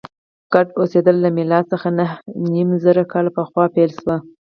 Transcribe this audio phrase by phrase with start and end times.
[0.53, 2.17] ګډ اوسېدل له میلاد څخه نهه
[2.51, 4.17] نیم زره کاله پخوا پیل شوي.